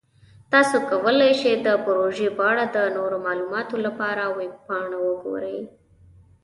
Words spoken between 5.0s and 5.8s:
وګورئ.